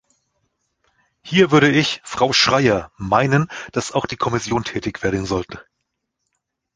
Hier 1.21 1.51
würde 1.51 1.69
ich, 1.69 2.01
Frau 2.03 2.33
Schreyer, 2.33 2.91
meinen, 2.97 3.49
dass 3.71 3.91
auch 3.91 4.07
die 4.07 4.17
Kommission 4.17 4.63
tätig 4.63 5.03
werden 5.03 5.27
sollte. 5.27 5.63